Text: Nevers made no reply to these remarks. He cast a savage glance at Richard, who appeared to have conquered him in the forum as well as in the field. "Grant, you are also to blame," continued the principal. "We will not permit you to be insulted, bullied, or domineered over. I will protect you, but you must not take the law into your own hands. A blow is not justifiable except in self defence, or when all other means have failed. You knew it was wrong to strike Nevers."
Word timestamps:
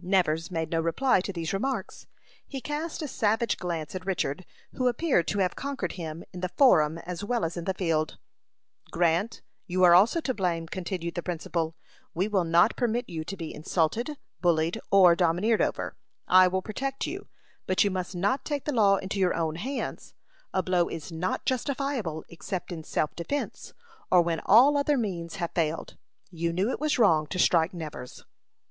Nevers 0.00 0.50
made 0.50 0.70
no 0.70 0.80
reply 0.80 1.20
to 1.20 1.34
these 1.34 1.52
remarks. 1.52 2.06
He 2.46 2.62
cast 2.62 3.02
a 3.02 3.06
savage 3.06 3.58
glance 3.58 3.94
at 3.94 4.06
Richard, 4.06 4.46
who 4.72 4.88
appeared 4.88 5.28
to 5.28 5.40
have 5.40 5.54
conquered 5.54 5.92
him 5.92 6.24
in 6.32 6.40
the 6.40 6.48
forum 6.48 6.96
as 6.96 7.22
well 7.22 7.44
as 7.44 7.58
in 7.58 7.64
the 7.66 7.74
field. 7.74 8.16
"Grant, 8.90 9.42
you 9.66 9.82
are 9.84 9.94
also 9.94 10.22
to 10.22 10.32
blame," 10.32 10.66
continued 10.66 11.14
the 11.14 11.22
principal. 11.22 11.76
"We 12.14 12.26
will 12.26 12.44
not 12.44 12.74
permit 12.74 13.06
you 13.06 13.22
to 13.24 13.36
be 13.36 13.54
insulted, 13.54 14.16
bullied, 14.40 14.80
or 14.90 15.14
domineered 15.14 15.60
over. 15.60 15.98
I 16.26 16.48
will 16.48 16.62
protect 16.62 17.06
you, 17.06 17.26
but 17.66 17.84
you 17.84 17.90
must 17.90 18.16
not 18.16 18.46
take 18.46 18.64
the 18.64 18.72
law 18.72 18.96
into 18.96 19.20
your 19.20 19.34
own 19.34 19.56
hands. 19.56 20.14
A 20.54 20.62
blow 20.62 20.88
is 20.88 21.12
not 21.12 21.44
justifiable 21.44 22.24
except 22.30 22.72
in 22.72 22.82
self 22.82 23.14
defence, 23.14 23.74
or 24.10 24.22
when 24.22 24.40
all 24.46 24.78
other 24.78 24.96
means 24.96 25.36
have 25.36 25.50
failed. 25.54 25.98
You 26.30 26.50
knew 26.50 26.70
it 26.70 26.80
was 26.80 26.98
wrong 26.98 27.26
to 27.26 27.38
strike 27.38 27.74
Nevers." 27.74 28.24